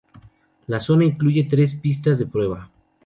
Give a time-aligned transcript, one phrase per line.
[0.65, 2.71] La zona incluye tres pistas de prueba.